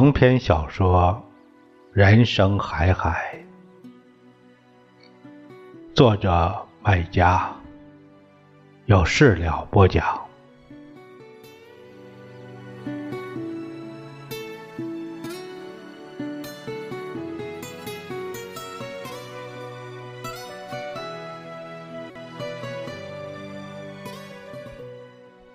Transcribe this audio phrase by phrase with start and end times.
[0.00, 1.20] 长篇小说
[1.92, 3.44] 《人生海海》，
[5.92, 7.52] 作者麦家，
[8.86, 10.04] 有事了播讲。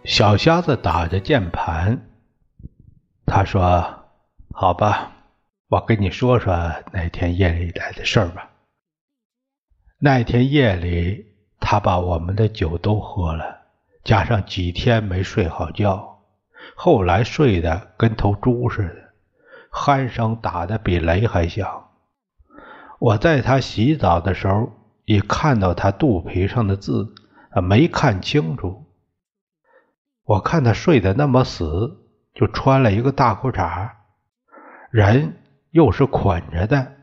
[0.03, 2.09] 小瞎子打着键盘，
[3.25, 4.02] 他说。
[4.55, 5.11] 好吧，
[5.67, 6.53] 我跟你说说
[6.91, 8.51] 那天夜里来的事儿吧。
[9.97, 11.25] 那天夜里，
[11.59, 13.61] 他把我们的酒都喝了，
[14.03, 16.19] 加上几天没睡好觉，
[16.75, 19.13] 后来睡得跟头猪似的，
[19.71, 21.89] 鼾声打得比雷还响。
[22.99, 24.71] 我在他洗澡的时候，
[25.05, 27.11] 也看到他肚皮上的字，
[27.63, 28.85] 没看清楚。
[30.25, 31.97] 我看他睡得那么死，
[32.35, 33.89] 就穿了一个大裤衩。
[34.93, 35.33] 人
[35.71, 36.93] 又是捆着的，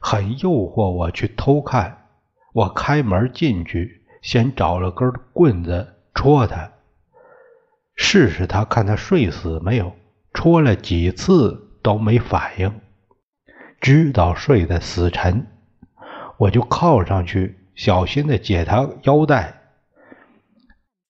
[0.00, 2.08] 很诱惑我去偷看。
[2.52, 6.72] 我开门进去，先找了根棍子戳他，
[7.94, 9.94] 试试他看他睡死没有。
[10.34, 12.80] 戳了几次都没反应，
[13.80, 15.46] 知道睡得死沉，
[16.38, 19.60] 我就靠上去，小心的解他腰带。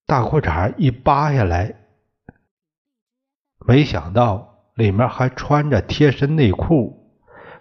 [0.05, 1.75] 大裤衩一扒下来，
[3.67, 4.53] 没想到。
[4.77, 7.11] 里面还穿着贴身内裤，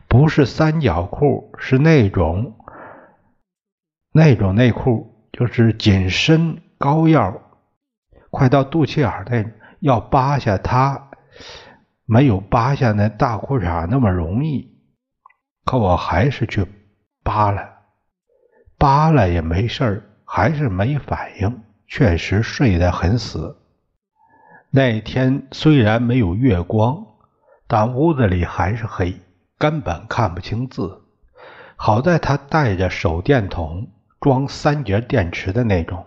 [0.10, 2.58] 不是三角裤，是那种
[4.12, 7.42] 那种内裤，就是紧身高腰，
[8.30, 11.10] 快到肚脐眼那，要扒下它，
[12.06, 14.76] 没有扒下那大裤衩那么容易。
[15.64, 16.68] 可我还是去
[17.24, 17.78] 扒了，
[18.78, 23.58] 扒了也没事还是没反应，确实睡得很死。
[24.76, 27.06] 那天虽然没有月光，
[27.66, 29.22] 但屋子里还是黑，
[29.58, 31.02] 根本看不清字。
[31.78, 33.88] 好在他带着手电筒，
[34.20, 36.06] 装三节电池的那种，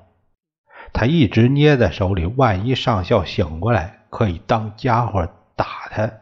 [0.93, 5.27] 他一直捏在手里，万一上校醒过来，可以当家伙
[5.57, 6.13] 打他。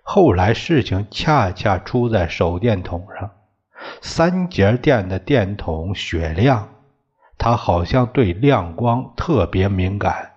[0.00, 3.30] 后来事情恰恰出在手电筒上，
[4.00, 6.70] 三节电的电筒雪亮，
[7.36, 10.31] 他好像对亮光特别敏感。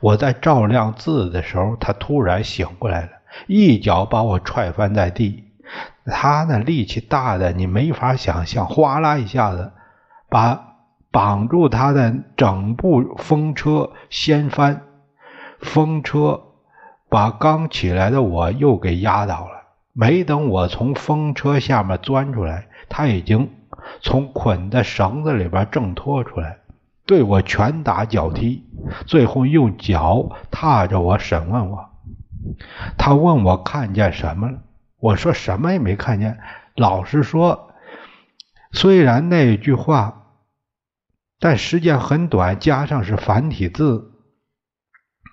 [0.00, 3.08] 我在照亮字的时候，他突然醒过来了，
[3.46, 5.44] 一脚把我踹翻在地。
[6.06, 9.72] 他那力气大的你没法想象，哗啦一下子
[10.28, 10.74] 把
[11.10, 14.82] 绑住他的整部风车掀翻，
[15.60, 16.42] 风车
[17.08, 19.62] 把刚起来的我又给压倒了。
[19.92, 23.48] 没等我从风车下面钻出来，他已经
[24.00, 26.58] 从捆的绳子里边挣脱出来。
[27.06, 28.64] 对我拳打脚踢，
[29.06, 31.90] 最后用脚踏着我审问我。
[32.96, 34.58] 他问我看见什么了，
[34.98, 36.38] 我说什么也没看见。
[36.76, 37.74] 老实说，
[38.72, 40.22] 虽然那句话，
[41.38, 44.12] 但时间很短，加上是繁体字，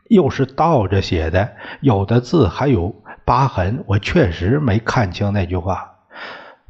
[0.10, 5.91] 又是倒着写的，有的字还有疤痕，我确实没看清那句话。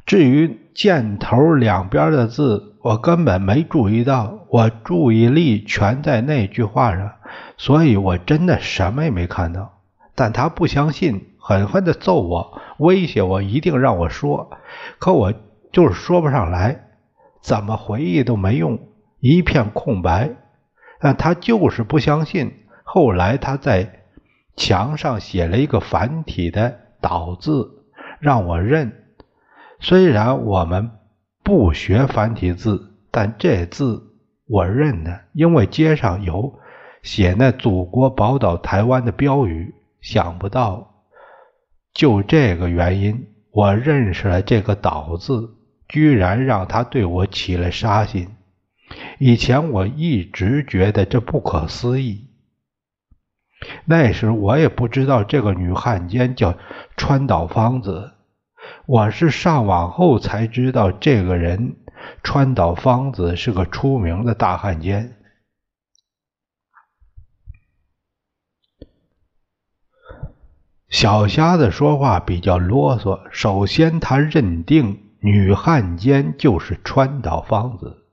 [0.04, 7.12] 至于箭头两边的字，我根本没注意到，我注意力全在那句话上，
[7.56, 9.78] 所以我真的什么也没看到。
[10.14, 14.50] 但他不相信，狠狠地揍我，威胁我一定让我说，
[14.98, 15.32] 可我
[15.72, 16.88] 就是说不上来，
[17.40, 18.78] 怎么回忆都没用，
[19.20, 20.30] 一片空白。
[21.00, 22.52] 但他就是不相信。
[22.84, 24.02] 后来他在
[24.54, 27.70] 墙上写了一个繁体的“倒”字，
[28.20, 29.01] 让我认。
[29.84, 30.92] 虽然我们
[31.42, 34.14] 不学繁体字，但这字
[34.46, 36.60] 我认得，因为街上有
[37.02, 39.74] 写那“祖国宝岛台湾”的标语。
[40.00, 41.04] 想不到，
[41.92, 45.50] 就这个原因，我认识了这个“岛”字，
[45.88, 48.28] 居然让他对我起了杀心。
[49.18, 52.28] 以前我一直觉得这不可思议。
[53.84, 56.56] 那时我也不知道这个女汉奸叫
[56.96, 58.11] 川岛芳子。
[58.86, 61.76] 我是上网后才知道，这个人
[62.22, 65.16] 川岛芳子是个出名的大汉奸。
[70.88, 73.20] 小瞎子说话比较啰嗦。
[73.30, 78.04] 首先，他认定女汉奸就是川岛芳子，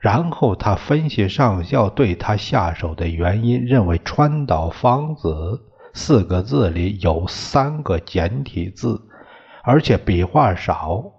[0.00, 5.60] 然后他分析上校对他下手的原因，认为川岛芳子
[5.92, 9.00] 四个字里有三个简体字。
[9.64, 11.12] 而且笔画少，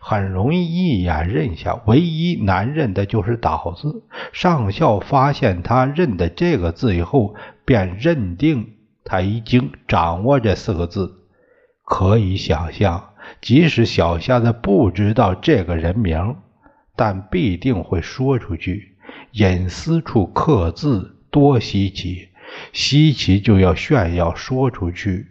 [0.00, 1.80] 很容易一眼认下。
[1.86, 4.04] 唯一难认的就是“岛”字。
[4.32, 8.74] 上校发现他认的这个字以后，便认定
[9.04, 11.16] 他已经掌握这四个字。
[11.84, 13.10] 可以想象，
[13.40, 16.36] 即使小瞎子不知道这个人名，
[16.96, 18.96] 但必定会说出去。
[19.32, 22.28] 隐私处刻字多稀奇，
[22.72, 25.26] 稀奇就要炫耀说出去，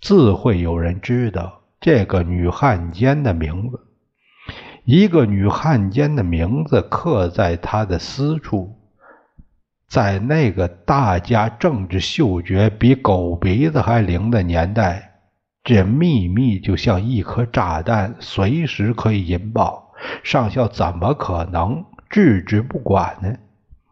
[0.00, 3.80] 自会有人知道这个女汉奸的名字。
[4.84, 8.78] 一个女汉奸的名字刻在他的私处，
[9.88, 15.14] 在那个大家政治嗅觉比狗鼻子还灵的年代，
[15.64, 19.92] 这秘密就像一颗炸弹，随时可以引爆。
[20.22, 23.36] 上校怎么可能置之不管呢？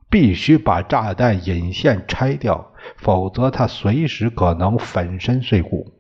[0.08, 5.93] 必须把炸弹引线拆掉，否则他随时可能粉身碎骨。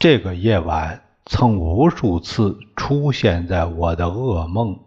[0.00, 1.02] 这个夜晚。
[1.26, 4.80] 曾无数次出现在我的噩梦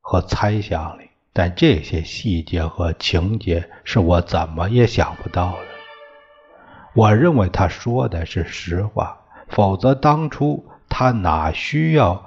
[0.00, 5.58] 和猜想里，但这些细节和情节是我怎么也想不到的。
[6.94, 12.24] 我认为他说的是实话，否则当初他哪需要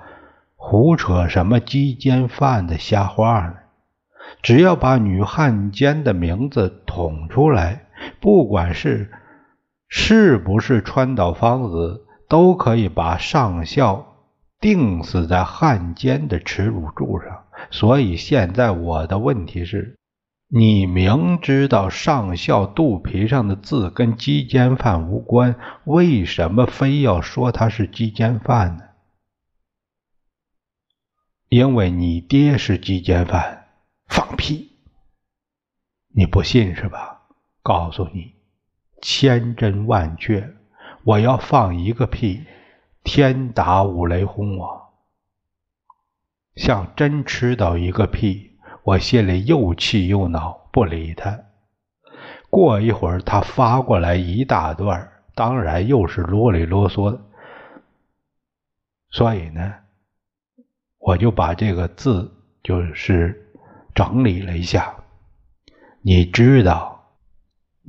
[0.56, 3.56] 胡扯什么鸡奸犯的瞎话呢？
[4.42, 7.88] 只要把女汉奸的名字捅出来，
[8.22, 9.12] 不管是
[9.88, 12.04] 是不是川岛芳子。
[12.30, 14.18] 都可以把上校
[14.60, 17.46] 钉死在汉奸的耻辱柱上。
[17.72, 19.98] 所以现在我的问题是：
[20.50, 25.56] 你明知道上校肚皮上的字跟鸡奸犯无关，
[25.86, 28.84] 为什么非要说他是鸡奸犯呢？
[31.48, 33.68] 因为你爹是鸡奸犯。
[34.10, 34.72] 放屁！
[36.14, 37.22] 你不信是吧？
[37.64, 38.34] 告诉你，
[39.02, 40.56] 千真万确。
[41.04, 42.44] 我要放一个屁，
[43.04, 44.94] 天打五雷轰我！
[46.56, 51.40] 像真吃到一个屁，我心里又气又恼，不理他。
[52.50, 57.22] 过一会儿，他发过来一大段，当然又是啰里啰嗦的。
[59.12, 59.74] 所以呢，
[60.98, 62.34] 我就把这个字
[62.64, 63.54] 就是
[63.94, 64.96] 整理了一下。
[66.02, 66.97] 你知道，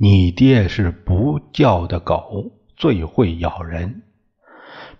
[0.01, 2.53] 你爹是不叫的狗。
[2.77, 4.03] 最会咬人，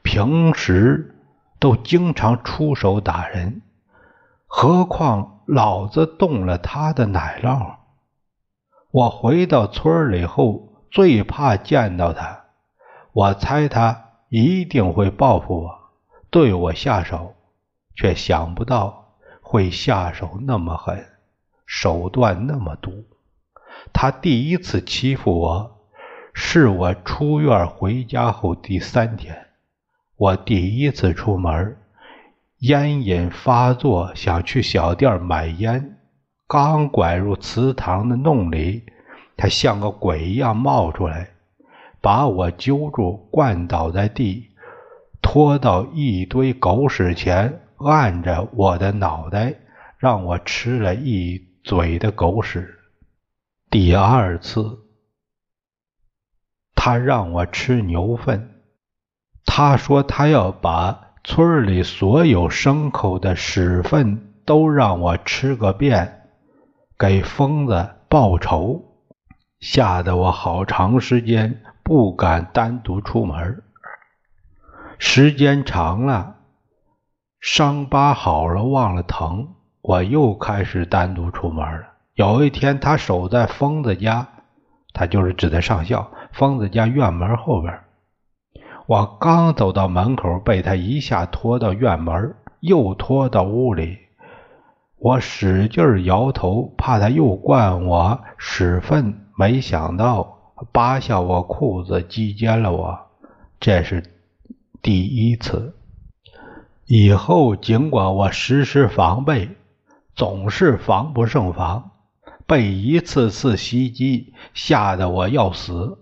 [0.04, 1.16] 平时
[1.58, 3.62] 都经常出手打人，
[4.48, 7.78] 何况老子动了他的奶酪。
[8.92, 12.48] 我回到村里后，最怕见到他。
[13.14, 15.80] 我猜他一定会报复我，
[16.30, 17.36] 对我下手，
[17.96, 21.06] 却想不到会下手那么狠，
[21.66, 23.06] 手段那么毒。
[23.94, 25.76] 他第一次欺负我。
[26.42, 29.48] 是我出院回家后第三天，
[30.16, 31.76] 我第一次出门，
[32.60, 35.98] 烟瘾发作，想去小店买烟，
[36.48, 38.84] 刚拐入祠堂的弄里，
[39.36, 41.32] 他像个鬼一样冒出来，
[42.00, 44.52] 把我揪住，灌倒在地，
[45.22, 49.56] 拖到一堆狗屎前，按着我的脑袋，
[49.98, 52.79] 让我吃了一嘴的狗屎。
[53.72, 54.80] 第二次。
[56.74, 58.64] 他让我吃牛粪，
[59.46, 66.30] 他说他要把村里所有牲口的屎粪都让我吃个遍，
[66.98, 68.82] 给疯子报仇，
[69.60, 73.62] 吓得我好长时间不敢单独出门。
[74.98, 76.38] 时间长了，
[77.40, 81.89] 伤疤好了忘了疼，我又开始单独出门了。
[82.20, 84.28] 有一天，他守在疯子家，
[84.92, 86.12] 他就是指的上校。
[86.34, 87.80] 疯子家院门后边，
[88.88, 94.00] 我刚走到门口，被他一下拖到院门，又拖到屋里。
[94.98, 99.26] 我使劲摇头，怕他又灌我屎粪。
[99.38, 103.00] 没想到扒下我裤子，击奸了我。
[103.62, 104.04] 这是
[104.82, 105.74] 第一次。
[106.86, 109.52] 以后尽管我时时防备，
[110.16, 111.92] 总是防不胜防，
[112.50, 116.00] 被一次次袭击，吓得我要死。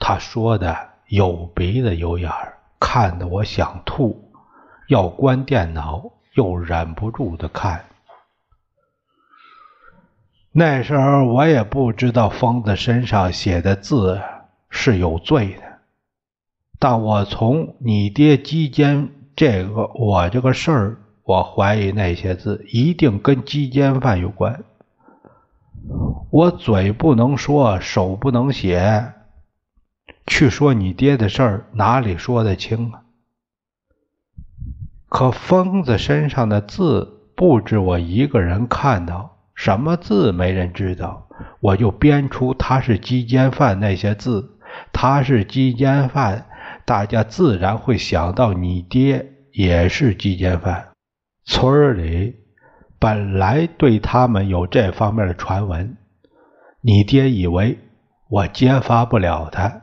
[0.00, 4.32] 他说的有鼻子有眼儿，看得我想吐，
[4.88, 7.84] 要关电脑又忍不住的看。
[10.50, 14.20] 那时候我也不知道疯子身上写的字
[14.70, 15.78] 是有罪的，
[16.80, 24.62] 但我从你爹鸡奸这个我这个事儿，我怀疑那些字一定跟鸡奸犯有关。
[26.30, 29.12] 我嘴不能说，手不能写。
[30.24, 33.02] 去说你爹的事儿，哪里说得清啊？
[35.08, 41.28] 可疯子身上的字不止我一个人看到，什么字没人知道。
[41.58, 44.58] 我就编出他是鸡奸犯那些字。
[44.92, 46.46] 他是鸡奸犯，
[46.84, 50.90] 大家自然会想到你爹也是鸡奸犯。
[51.46, 52.34] 村里
[52.98, 55.96] 本来对他们有这方面的传闻，
[56.80, 57.78] 你爹以为
[58.28, 59.82] 我揭发不了他，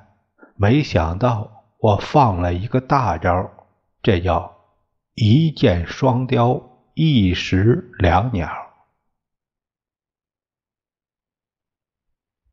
[0.56, 3.50] 没想到我放了一个大招，
[4.02, 4.58] 这叫
[5.16, 6.62] 一箭双雕，
[6.94, 8.50] 一石两鸟。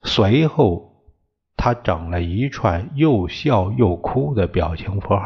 [0.03, 1.05] 随后，
[1.57, 5.23] 他整了一串又笑又哭的表情符号。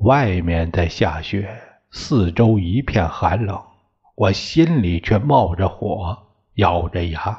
[0.00, 1.46] 外面在下雪，
[1.90, 3.60] 四周一片寒冷，
[4.14, 6.16] 我心里却冒着火，
[6.54, 7.38] 咬着牙，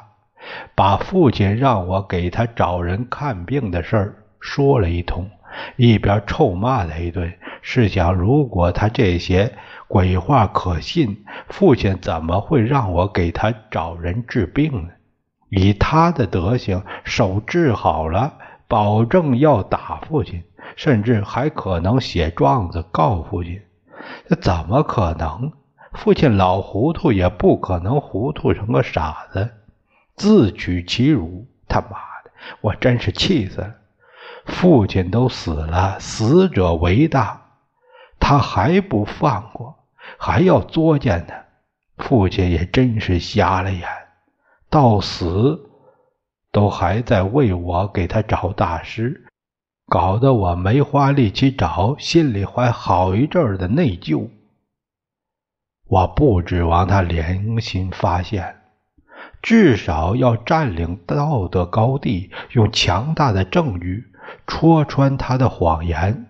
[0.76, 5.28] 把父亲让我给他找人看病的事儿说了一通，
[5.76, 7.32] 一边臭骂他一顿。
[7.62, 9.52] 试想，如果他这些
[9.88, 14.90] 鬼话可信，父亲怎么会让我给他找人治病呢？
[15.48, 18.34] 以他的德行，手治好了，
[18.68, 20.44] 保证要打父亲。
[20.76, 23.62] 甚至还可能写状子告父亲，
[24.28, 25.52] 这怎么可能？
[25.92, 29.50] 父亲老糊涂，也不可能糊涂成个傻子，
[30.16, 31.46] 自取其辱！
[31.68, 31.88] 他妈
[32.24, 33.74] 的，我真是气死了！
[34.46, 37.42] 父亲都死了，死者为大，
[38.18, 39.86] 他还不放过，
[40.18, 41.44] 还要作践他。
[41.98, 43.86] 父亲也真是瞎了眼，
[44.70, 45.70] 到死
[46.50, 49.21] 都还在为我给他找大师。
[49.92, 54.30] 搞得我没花力气找，心里还好一阵的内疚。
[55.86, 58.56] 我不指望他良心发现，
[59.42, 64.06] 至少要占领道德高地，用强大的证据
[64.46, 66.24] 戳穿他的谎言。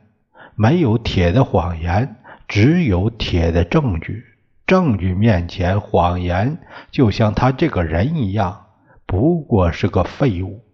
[0.57, 2.17] 没有铁的谎言，
[2.49, 4.25] 只有铁的证据。
[4.67, 6.59] 证据面前，谎言
[6.91, 8.67] 就像他这个人一样，
[9.07, 10.65] 不过是个废物。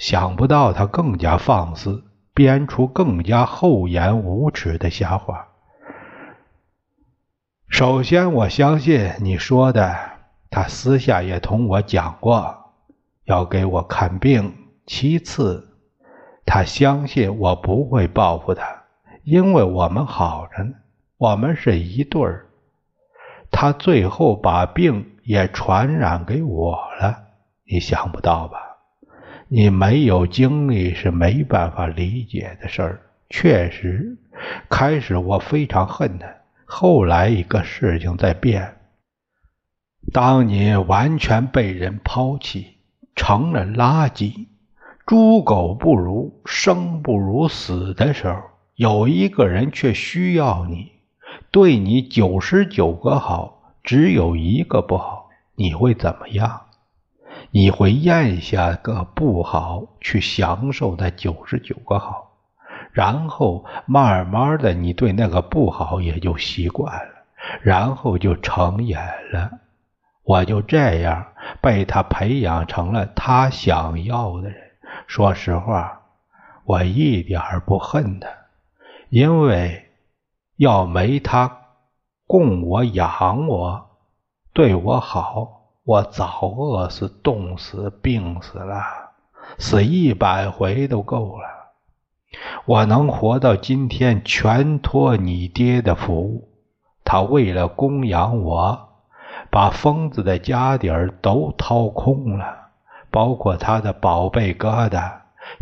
[0.00, 2.02] 想不到他更加放肆，
[2.32, 5.48] 编出更加厚颜无耻的瞎话。
[7.68, 9.94] 首先，我相信你说的，
[10.48, 12.72] 他私下也同我讲过
[13.24, 14.56] 要给我看病。
[14.86, 15.68] 其次，
[16.46, 18.84] 他相信我不会报复他，
[19.22, 20.76] 因为我们好着呢，
[21.18, 22.46] 我们是一对儿。
[23.50, 27.18] 他最后把病也传染给我了，
[27.70, 28.69] 你想不到吧？
[29.52, 33.00] 你没有经历是没办法理解的事儿。
[33.28, 34.16] 确实，
[34.68, 36.32] 开始我非常恨他，
[36.64, 38.76] 后来一个事情在变。
[40.12, 42.76] 当你完全被人抛弃，
[43.16, 44.46] 成了垃圾，
[45.04, 48.40] 猪狗不如，生不如死的时候，
[48.76, 50.92] 有一个人却需要你，
[51.50, 56.66] 对你九十九个好，只有一个不好，你会怎么样？
[57.52, 62.30] 你会咽下个不好，去享受那九十九个好，
[62.92, 67.12] 然后慢慢的，你对那个不好也就习惯了，
[67.62, 68.96] 然后就成瘾
[69.32, 69.50] 了。
[70.22, 71.26] 我就这样
[71.60, 74.56] 被他培养成了他想要的人。
[75.08, 76.02] 说实话，
[76.64, 78.28] 我一点不恨他，
[79.08, 79.90] 因为
[80.56, 81.62] 要没他
[82.28, 83.90] 供我养我，
[84.52, 85.59] 对我好。
[85.90, 88.80] 我早饿死、冻死、病死了，
[89.58, 91.48] 死一百回都够了。
[92.64, 96.48] 我能活到今天，全托你爹的福。
[97.04, 98.88] 他为了供养我，
[99.50, 102.68] 把疯子的家底儿都掏空了，
[103.10, 105.10] 包括他的宝贝疙瘩、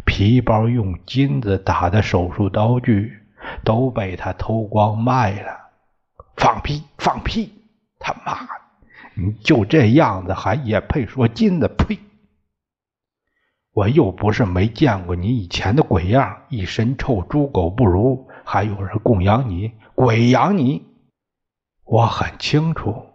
[0.05, 3.19] 皮包、用金子打的手术刀具，
[3.65, 5.57] 都被他偷光卖了。
[6.37, 6.83] 放屁！
[6.99, 7.51] 放屁！
[7.99, 8.58] 他妈的！
[9.21, 11.67] 你就这样子还也配说金子？
[11.67, 11.99] 呸！
[13.73, 20.87] 我又不是没见过你以前的鬼样，一身臭，猪狗不如，还有人供养你，鬼养你。
[21.83, 23.07] 我很清楚，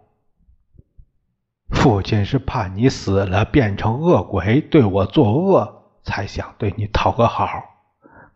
[1.70, 7.46] 父亲是怕你死了变成恶鬼，对我作恶，才想对你讨个好，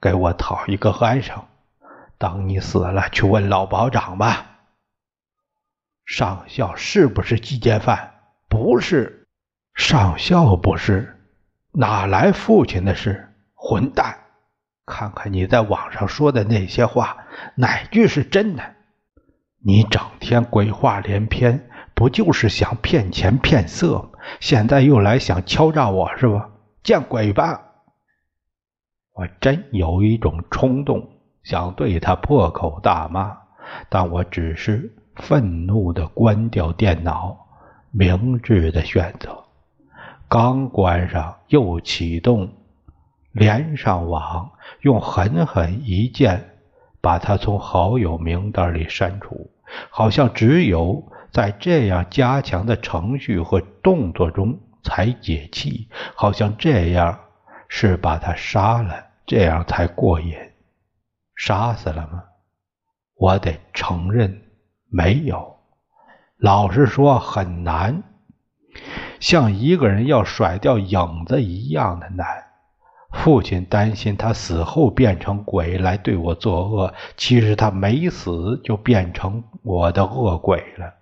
[0.00, 1.44] 给我讨一个安生。
[2.16, 4.57] 等你死了，去问老保长吧。
[6.08, 8.14] 上校是不是鸡奸犯？
[8.48, 9.28] 不是，
[9.74, 11.20] 上校不是，
[11.72, 13.28] 哪来父亲的事？
[13.54, 14.16] 混蛋！
[14.86, 17.18] 看看你在网上说的那些话，
[17.56, 18.62] 哪句是真的？
[19.62, 24.10] 你整天鬼话连篇，不就是想骗钱骗色？
[24.40, 26.48] 现在又来想敲诈我是吧？
[26.82, 27.60] 见鬼吧！
[29.12, 33.36] 我真有一种冲动，想对他破口大骂，
[33.90, 34.94] 但我只是。
[35.18, 37.46] 愤怒地关掉电脑，
[37.90, 39.44] 明智的选择。
[40.28, 42.52] 刚关上，又启动，
[43.32, 46.56] 连上网，用狠狠一键
[47.00, 49.50] 把他从好友名单里删除。
[49.90, 57.18] 好像只有在这样加强的程序和动作中才解气，好像这样
[57.68, 60.34] 是把他杀了，这样才过瘾。
[61.37, 62.25] 杀死了吗？
[63.14, 64.42] 我得承认，
[64.88, 65.57] 没有。
[66.37, 68.02] 老实说，很难。
[69.21, 72.26] 像一个人要甩掉影子一样的难。
[73.11, 80.95] 父亲担心他死后变成鬼来对我作恶，其实他没死就变成我的恶鬼了。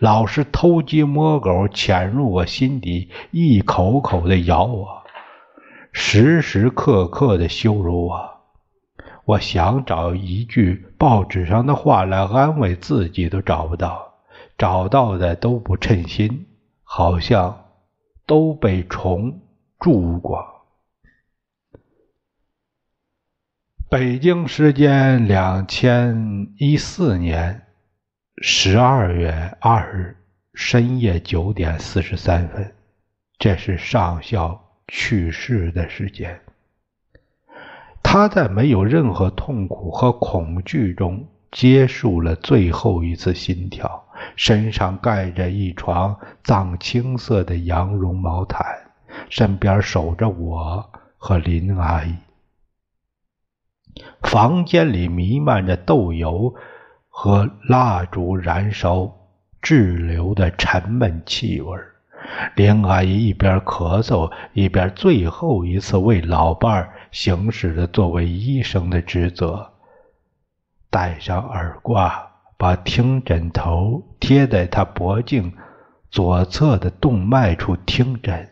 [0.00, 5.04] 老是偷鸡摸狗，潜入我心底，一口口的咬我，
[5.92, 8.33] 时时刻刻的羞辱我。
[9.26, 14.14] 我想找一句报纸上的话来安慰自己，都找不到，
[14.58, 16.46] 找到的都不称心，
[16.82, 17.64] 好像
[18.26, 19.40] 都被虫
[19.78, 20.44] 蛀过。
[23.88, 27.66] 北京时间两千一四年
[28.42, 30.16] 十二月二日
[30.52, 32.74] 深夜九点四十三分，
[33.38, 36.43] 这是上校去世的时间。
[38.14, 44.04] 他在没有任何痛苦和恐惧中结束了最后一次心跳，
[44.36, 48.64] 身上盖着一床藏青色的羊绒毛毯，
[49.28, 52.14] 身边守着我和林阿姨。
[54.22, 56.54] 房间里弥漫着豆油
[57.08, 59.12] 和蜡烛燃烧
[59.60, 61.76] 滞留的沉闷气味。
[62.54, 69.72] 林阿姨一边咳嗽，一边最后一次为老伴儿行使着作为医生的职责。
[70.90, 75.56] 戴上耳挂，把听诊头贴在他脖颈
[76.10, 78.50] 左侧的动脉处听诊。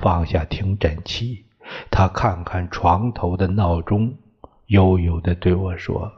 [0.00, 1.46] 放下听诊器，
[1.88, 4.18] 他看看床头的闹钟。
[4.66, 6.10] 悠悠的对我说：“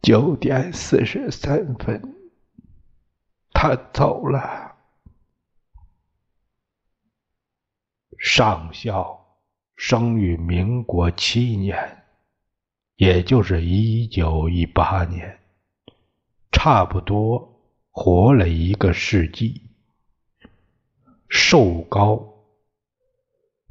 [0.00, 2.14] 九点四十三分，
[3.52, 4.69] 他走了。”
[8.20, 9.38] 上校
[9.76, 12.04] 生于民国七年，
[12.96, 15.38] 也就是一九一八年，
[16.52, 17.58] 差不多
[17.90, 19.62] 活了一个世纪，
[21.30, 22.26] 瘦高。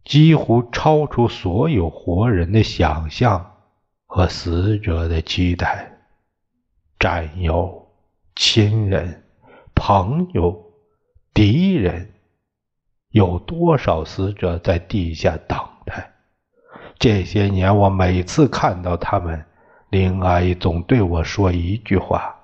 [0.04, 3.58] 几乎超出所有活人的想象
[4.08, 6.00] 和死者的期待。
[6.98, 7.92] 战友、
[8.36, 9.24] 亲人、
[9.76, 10.74] 朋友、
[11.36, 12.12] 敌人，
[13.12, 16.12] 有多少死者在地下等待？
[17.00, 19.46] 这些年，我每次看到他们，
[19.90, 22.36] 林阿姨总对我说一句话：“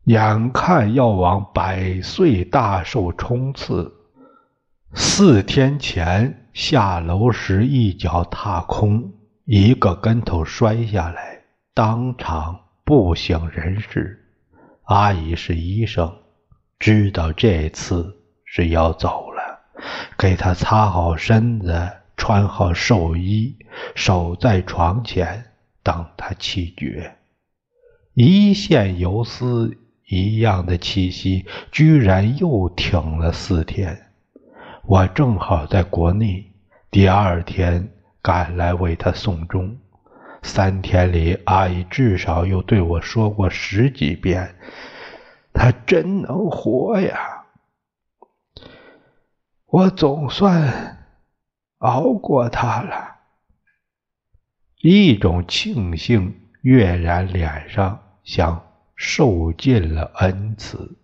[0.06, 3.92] 眼看要往百岁大寿冲刺，
[4.94, 9.12] 四天前下楼时一脚踏空，
[9.44, 11.42] 一个跟头摔下来，
[11.74, 14.21] 当场不省人事。
[14.84, 16.12] 阿姨是医生，
[16.78, 19.60] 知道这次是要走了，
[20.18, 23.56] 给他擦好身子，穿好寿衣，
[23.94, 25.44] 守在床前
[25.82, 27.16] 等他气绝。
[28.14, 29.78] 一线游丝。
[30.08, 34.08] 一样的气息，居然又挺了四天。
[34.82, 36.52] 我正好在国内，
[36.90, 37.88] 第二天
[38.20, 39.74] 赶来为他送终。
[40.42, 44.56] 三天里，阿姨至少又对我说过十几遍
[45.54, 47.46] ：“他真能活呀！”
[49.66, 51.06] 我总算
[51.78, 53.16] 熬过他了，
[54.82, 58.68] 一种庆幸跃然脸上，像。
[58.94, 60.96] 受尽了恩赐，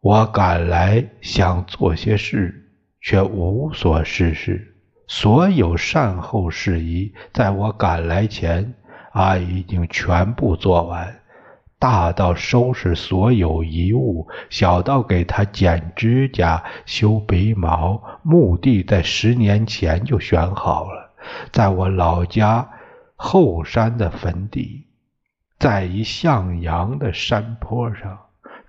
[0.00, 4.77] 我赶来想做些事，却无所事事。
[5.08, 8.74] 所有善后事宜，在我赶来前，
[9.12, 11.22] 阿姨已经全部做完。
[11.78, 21.10] 大到收拾所有遗物，小到给她剪指甲、修鼻毛，墓地在十年前就选好了，
[21.52, 22.68] 在我老家
[23.16, 24.84] 后山的坟地。
[25.58, 28.18] 在一向阳的山坡上，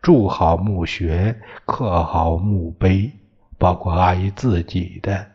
[0.01, 3.11] 筑好墓穴，刻好墓碑，
[3.57, 5.28] 包括阿姨自己的。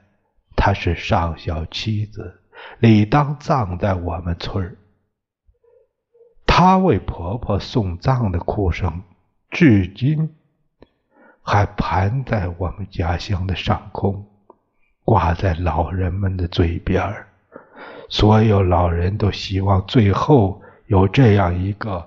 [0.57, 2.41] 她是上校妻子，
[2.79, 4.77] 理当葬在我们村儿。
[6.47, 9.03] 她为婆婆送葬的哭声，
[9.51, 10.35] 至今
[11.43, 14.27] 还盘在我们家乡的上空，
[15.05, 17.29] 挂在老人们的嘴边儿。
[18.09, 22.07] 所有老人都希望最后有这样一个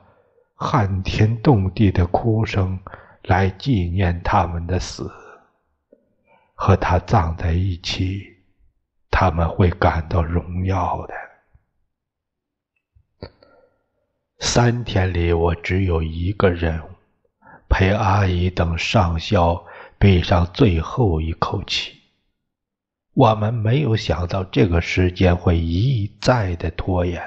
[0.55, 2.79] 撼天动地的哭声
[3.23, 5.11] 来纪念他们的死，
[6.55, 8.36] 和他葬在一起，
[9.19, 11.13] 他们会感到荣耀的。
[14.37, 16.89] 三天里，我只有一个任务，
[17.67, 19.65] 陪阿姨等上校
[19.97, 21.97] 闭上最后一口气。
[23.15, 27.19] 我们没有想到这个时间会一再的拖延，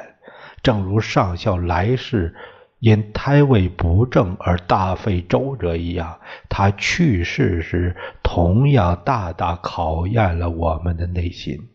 [0.62, 2.36] 正如上校来世
[2.78, 11.68] 因胎位不正而大费周折一样，他去世时同样大大考验了我们的内心。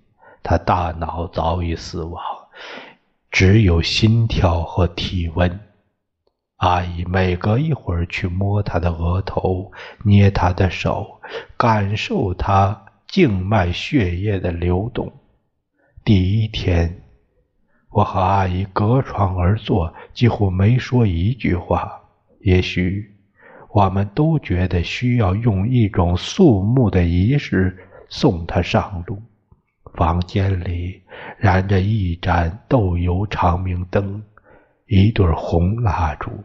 [0.45, 2.21] 他大脑早已死亡，
[3.31, 5.60] 只有心跳和体温。
[6.58, 9.71] 阿姨每隔一会儿去摸他的额头，
[10.03, 11.19] 捏他的手，
[11.58, 12.84] 感受他。
[13.08, 15.13] 静脉血液的流动。
[16.03, 17.03] 第一天，
[17.89, 22.01] 我和阿姨隔窗而坐，几乎没说一句话。
[22.41, 23.15] 也许
[23.69, 27.77] 我们都觉得需要用一种肃穆的仪式
[28.10, 29.21] 送她上路。
[29.93, 31.02] 房间里
[31.38, 34.21] 燃着一盏豆油长明灯，
[34.88, 36.43] 一对红蜡烛，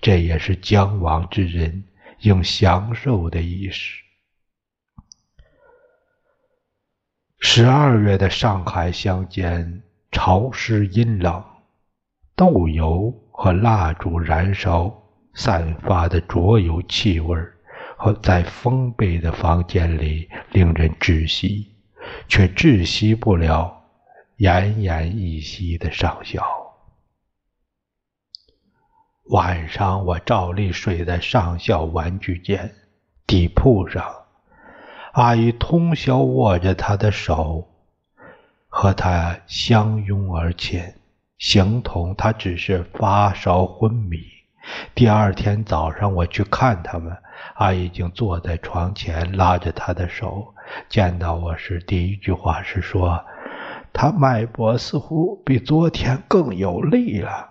[0.00, 1.84] 这也是将亡之人
[2.20, 4.00] 应享受的仪式。
[7.40, 11.42] 十二月的上海乡间潮湿阴冷，
[12.36, 15.02] 豆油和蜡烛燃烧
[15.34, 17.36] 散发的浊油气味
[17.96, 21.71] 和在封闭的房间里令人窒息，
[22.28, 23.84] 却窒息不了
[24.38, 26.44] 奄奄一息的上校。
[29.30, 32.74] 晚上，我照例睡在上校玩具间
[33.26, 34.04] 地铺上。
[35.12, 37.68] 阿姨通宵握着他的手，
[38.68, 40.94] 和他相拥而寝，
[41.38, 44.18] 形同他只是发烧昏迷。
[44.94, 47.16] 第二天早上我去看他们，
[47.54, 50.54] 阿姨已经坐在床前，拉着他的手。
[50.88, 53.24] 见到我时，第一句话是说
[53.92, 57.50] ：“他脉搏似乎比昨天更有力了，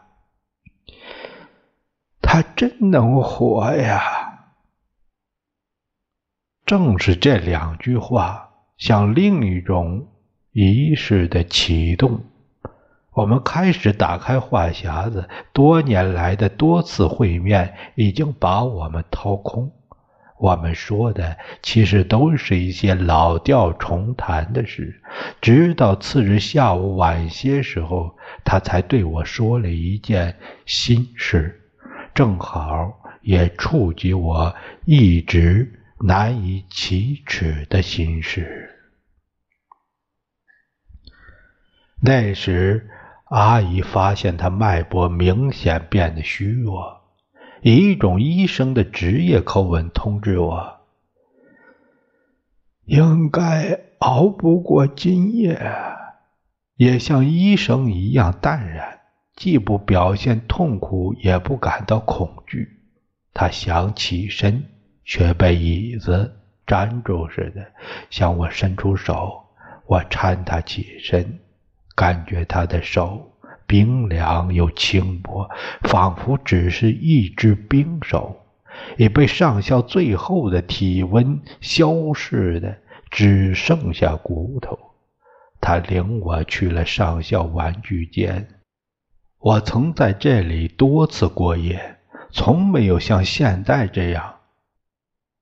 [2.21, 4.01] 他真能活呀。”
[6.65, 10.07] 正是这两句话，像另一种
[10.53, 12.23] 仪式的启动，
[13.13, 15.27] 我们开始打开话匣子。
[15.53, 19.71] 多年来的多次会面已经把我们掏空。
[20.37, 25.01] 我们说的其实都是一些老调重弹的事。
[25.41, 31.61] 直到次日下午晚些时候，他才对我说了一件心事，
[32.13, 35.77] 正好也触及我一直。
[36.03, 38.71] 难以启齿的心事。
[42.01, 42.89] 那时，
[43.31, 47.01] 阿姨发现他脉搏明显变得虚弱，
[47.61, 50.79] 以一种医生的职业口吻通知我
[52.85, 55.59] ：“应该熬不过今夜。”
[56.75, 58.99] 也像医生一样淡然，
[59.35, 62.67] 既不表现痛苦，也不感到恐惧。
[63.33, 64.65] 他想起身。
[65.03, 66.31] 却被椅子
[66.67, 67.65] 粘住似的，
[68.11, 69.43] 向我伸出手。
[69.87, 71.39] 我搀他起身，
[72.01, 73.31] 感觉他的手
[73.67, 75.47] 冰凉又轻薄，
[75.83, 78.37] 仿佛只是一只冰手，
[78.97, 82.75] 已被上校最后的体温消逝的
[83.11, 84.79] 只剩下骨头。
[85.59, 88.47] 他领我去了上校玩具间。
[89.37, 91.97] 我曾在这里多次过夜，
[92.31, 94.37] 从没有像现在这样。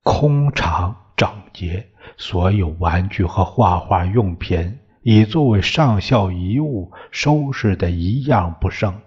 [0.02, 9.00] 空场整洁，所有玩具和画画用品已作为上校遗物收拾的一样不剩，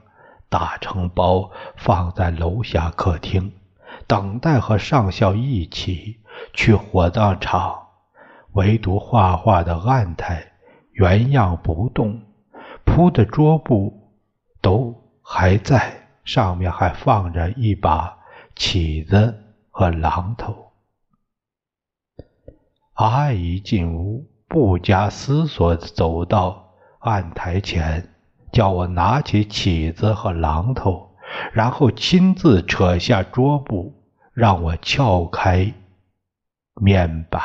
[0.49, 3.53] 打成包放在楼下客厅，
[4.07, 6.19] 等待和上校一起
[6.53, 7.79] 去火葬场。
[8.53, 10.51] 唯独画画的案台
[10.91, 12.21] 原样不动，
[12.85, 14.11] 铺的桌布
[14.61, 18.17] 都还在，上面还放着一把
[18.55, 20.71] 起子和榔头。
[22.93, 28.09] 阿姨进屋，不加思索地走到案台前，
[28.51, 31.09] 叫我拿起起子和榔头，
[31.51, 33.93] 然后亲自扯下桌布，
[34.33, 35.73] 让我撬开
[36.75, 37.41] 面板。